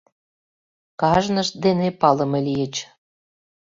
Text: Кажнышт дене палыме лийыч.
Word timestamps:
Кажнышт 1.01 1.53
дене 1.65 1.87
палыме 2.01 2.39
лийыч. 2.47 2.75